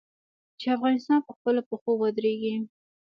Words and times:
چې 0.59 0.67
افغانستان 0.77 1.19
په 1.27 1.31
خپلو 1.37 1.61
پښو 1.69 1.91
ودریږي. 2.01 2.55